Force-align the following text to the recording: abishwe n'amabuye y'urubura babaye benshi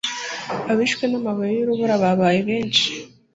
abishwe 0.71 1.03
n'amabuye 1.07 1.51
y'urubura 1.55 1.95
babaye 2.03 2.39
benshi 2.49 2.87